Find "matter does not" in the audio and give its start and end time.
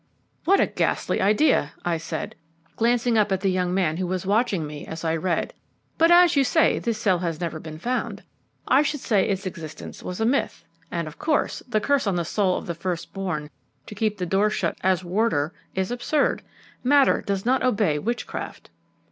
16.83-17.61